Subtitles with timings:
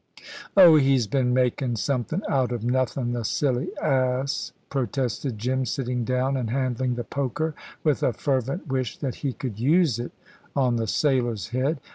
[0.57, 6.35] "Oh, he's been makin' somethin' out of nothin', the silly ass," protested Jim, sitting down
[6.35, 10.13] and handling the poker with a fervent wish that he could use it
[10.55, 11.79] on the sailor's head.